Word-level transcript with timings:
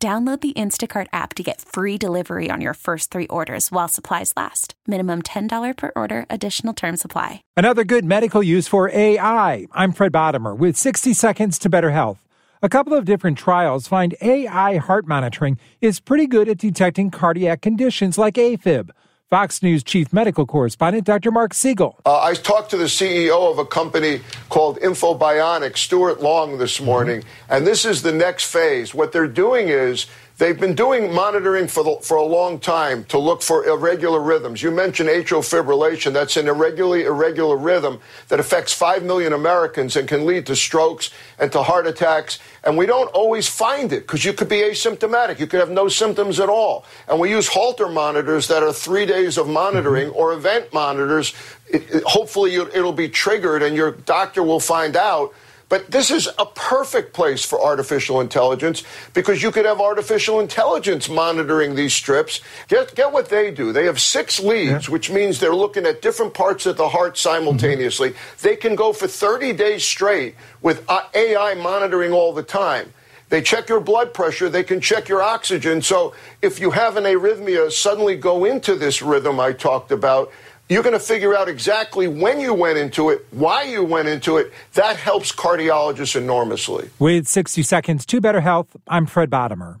Download 0.00 0.40
the 0.40 0.52
Instacart 0.52 1.08
app 1.12 1.34
to 1.34 1.42
get 1.42 1.60
free 1.60 1.98
delivery 1.98 2.50
on 2.52 2.60
your 2.60 2.74
first 2.74 3.10
three 3.10 3.26
orders 3.26 3.72
while 3.72 3.88
supplies 3.88 4.32
last. 4.36 4.74
Minimum 4.86 5.22
$10 5.22 5.76
per 5.76 5.90
order, 5.96 6.24
additional 6.30 6.72
term 6.72 6.96
supply. 6.96 7.42
Another 7.56 7.82
good 7.82 8.04
medical 8.04 8.40
use 8.40 8.68
for 8.68 8.88
AI. 8.88 9.66
I'm 9.72 9.90
Fred 9.90 10.12
Bottomer 10.12 10.56
with 10.56 10.76
60 10.76 11.12
Seconds 11.14 11.58
to 11.58 11.68
Better 11.68 11.90
Health. 11.90 12.24
A 12.62 12.68
couple 12.68 12.94
of 12.94 13.06
different 13.06 13.38
trials 13.38 13.88
find 13.88 14.14
AI 14.20 14.76
heart 14.76 15.08
monitoring 15.08 15.58
is 15.80 15.98
pretty 15.98 16.28
good 16.28 16.48
at 16.48 16.58
detecting 16.58 17.10
cardiac 17.10 17.60
conditions 17.60 18.16
like 18.16 18.34
AFib. 18.34 18.90
Fox 19.30 19.62
News 19.62 19.84
chief 19.84 20.10
medical 20.10 20.46
correspondent 20.46 21.04
Dr. 21.04 21.30
Mark 21.30 21.52
Siegel. 21.52 22.00
Uh, 22.06 22.22
I 22.22 22.32
talked 22.32 22.70
to 22.70 22.78
the 22.78 22.84
CEO 22.84 23.50
of 23.50 23.58
a 23.58 23.64
company 23.66 24.22
called 24.48 24.78
InfoBionics, 24.80 25.76
Stuart 25.76 26.22
Long, 26.22 26.56
this 26.56 26.80
morning, 26.80 27.20
mm-hmm. 27.20 27.52
and 27.52 27.66
this 27.66 27.84
is 27.84 28.00
the 28.00 28.12
next 28.12 28.50
phase. 28.50 28.94
What 28.94 29.12
they're 29.12 29.28
doing 29.28 29.68
is 29.68 30.06
They've 30.38 30.58
been 30.58 30.76
doing 30.76 31.12
monitoring 31.12 31.66
for, 31.66 31.82
the, 31.82 31.96
for 32.00 32.16
a 32.16 32.22
long 32.22 32.60
time 32.60 33.02
to 33.06 33.18
look 33.18 33.42
for 33.42 33.66
irregular 33.66 34.20
rhythms. 34.20 34.62
You 34.62 34.70
mentioned 34.70 35.08
atrial 35.08 35.42
fibrillation. 35.42 36.12
That's 36.12 36.36
an 36.36 36.46
irregularly 36.46 37.06
irregular 37.06 37.56
rhythm 37.56 38.00
that 38.28 38.38
affects 38.38 38.72
5 38.72 39.02
million 39.02 39.32
Americans 39.32 39.96
and 39.96 40.06
can 40.06 40.26
lead 40.26 40.46
to 40.46 40.54
strokes 40.54 41.10
and 41.40 41.50
to 41.50 41.64
heart 41.64 41.88
attacks. 41.88 42.38
And 42.62 42.78
we 42.78 42.86
don't 42.86 43.08
always 43.08 43.48
find 43.48 43.92
it 43.92 44.02
because 44.02 44.24
you 44.24 44.32
could 44.32 44.48
be 44.48 44.60
asymptomatic. 44.60 45.40
You 45.40 45.48
could 45.48 45.58
have 45.58 45.70
no 45.70 45.88
symptoms 45.88 46.38
at 46.38 46.48
all. 46.48 46.86
And 47.08 47.18
we 47.18 47.30
use 47.30 47.48
Holter 47.48 47.88
monitors 47.88 48.46
that 48.46 48.62
are 48.62 48.72
three 48.72 49.06
days 49.06 49.38
of 49.38 49.48
monitoring 49.48 50.10
or 50.10 50.34
event 50.34 50.72
monitors. 50.72 51.34
It, 51.68 51.82
it, 51.92 52.02
hopefully, 52.04 52.54
it'll 52.54 52.92
be 52.92 53.08
triggered 53.08 53.64
and 53.64 53.74
your 53.74 53.90
doctor 53.90 54.44
will 54.44 54.60
find 54.60 54.96
out 54.96 55.34
but 55.68 55.90
this 55.90 56.10
is 56.10 56.28
a 56.38 56.46
perfect 56.46 57.12
place 57.12 57.44
for 57.44 57.62
artificial 57.62 58.20
intelligence 58.20 58.82
because 59.12 59.42
you 59.42 59.50
could 59.50 59.66
have 59.66 59.80
artificial 59.80 60.40
intelligence 60.40 61.08
monitoring 61.08 61.74
these 61.74 61.92
strips. 61.92 62.40
Get, 62.68 62.94
get 62.94 63.12
what 63.12 63.28
they 63.28 63.50
do. 63.50 63.72
They 63.72 63.84
have 63.84 64.00
six 64.00 64.40
leads, 64.40 64.86
yeah. 64.86 64.92
which 64.92 65.10
means 65.10 65.40
they're 65.40 65.54
looking 65.54 65.84
at 65.84 66.00
different 66.00 66.32
parts 66.32 66.64
of 66.64 66.76
the 66.76 66.88
heart 66.88 67.18
simultaneously. 67.18 68.10
Mm-hmm. 68.10 68.46
They 68.48 68.56
can 68.56 68.76
go 68.76 68.92
for 68.92 69.06
30 69.06 69.52
days 69.52 69.84
straight 69.84 70.36
with 70.62 70.84
uh, 70.88 71.02
AI 71.14 71.54
monitoring 71.54 72.12
all 72.12 72.32
the 72.32 72.42
time. 72.42 72.92
They 73.28 73.42
check 73.42 73.68
your 73.68 73.80
blood 73.80 74.14
pressure. 74.14 74.48
They 74.48 74.64
can 74.64 74.80
check 74.80 75.08
your 75.08 75.22
oxygen. 75.22 75.82
So 75.82 76.14
if 76.40 76.60
you 76.60 76.70
have 76.70 76.96
an 76.96 77.04
arrhythmia, 77.04 77.70
suddenly 77.70 78.16
go 78.16 78.46
into 78.46 78.74
this 78.74 79.02
rhythm 79.02 79.38
I 79.38 79.52
talked 79.52 79.92
about 79.92 80.32
you're 80.68 80.82
going 80.82 80.92
to 80.92 81.00
figure 81.00 81.34
out 81.34 81.48
exactly 81.48 82.08
when 82.08 82.40
you 82.40 82.52
went 82.54 82.78
into 82.78 83.10
it, 83.10 83.26
why 83.30 83.62
you 83.62 83.82
went 83.82 84.08
into 84.08 84.36
it. 84.36 84.52
That 84.74 84.96
helps 84.96 85.32
cardiologists 85.32 86.16
enormously. 86.16 86.90
With 86.98 87.26
60 87.26 87.62
seconds 87.62 88.04
to 88.06 88.20
better 88.20 88.40
health, 88.40 88.76
I'm 88.86 89.06
Fred 89.06 89.30
Bottomer. 89.30 89.80